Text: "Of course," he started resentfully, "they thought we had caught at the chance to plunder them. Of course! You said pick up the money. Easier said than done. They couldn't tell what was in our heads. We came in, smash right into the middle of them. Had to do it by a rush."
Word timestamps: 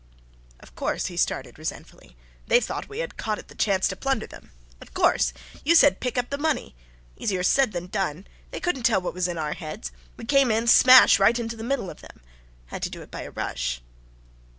"Of 0.61 0.73
course," 0.73 1.05
he 1.05 1.15
started 1.15 1.59
resentfully, 1.59 2.15
"they 2.47 2.59
thought 2.59 2.89
we 2.89 2.97
had 3.05 3.17
caught 3.17 3.37
at 3.37 3.49
the 3.49 3.53
chance 3.53 3.87
to 3.89 3.95
plunder 3.95 4.25
them. 4.25 4.49
Of 4.81 4.95
course! 4.95 5.31
You 5.63 5.75
said 5.75 5.99
pick 5.99 6.17
up 6.17 6.31
the 6.31 6.39
money. 6.39 6.73
Easier 7.17 7.43
said 7.43 7.71
than 7.71 7.85
done. 7.85 8.25
They 8.49 8.59
couldn't 8.59 8.81
tell 8.81 8.99
what 9.01 9.13
was 9.13 9.27
in 9.27 9.37
our 9.37 9.53
heads. 9.53 9.91
We 10.17 10.25
came 10.25 10.49
in, 10.49 10.65
smash 10.65 11.19
right 11.19 11.37
into 11.37 11.55
the 11.55 11.63
middle 11.63 11.91
of 11.91 12.01
them. 12.01 12.19
Had 12.65 12.81
to 12.81 12.89
do 12.89 13.03
it 13.03 13.11
by 13.11 13.21
a 13.21 13.29
rush." 13.29 13.79